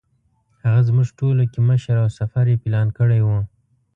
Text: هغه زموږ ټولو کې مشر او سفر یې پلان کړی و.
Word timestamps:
هغه 0.63 0.81
زموږ 0.89 1.07
ټولو 1.19 1.43
کې 1.51 1.59
مشر 1.69 1.95
او 2.03 2.09
سفر 2.19 2.45
یې 2.51 2.57
پلان 2.63 2.87
کړی 2.97 3.19
و. 3.23 3.27